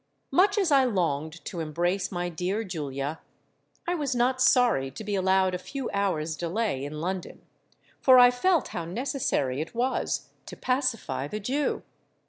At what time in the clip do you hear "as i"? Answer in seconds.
0.57-0.83